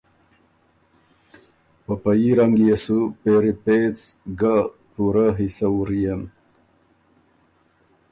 [1.85, 3.97] په پۀ يي رنګ يېسُو پېری پېڅ
[4.39, 4.57] ګۀ
[4.93, 6.21] پُورۀ حصه وُریېن۔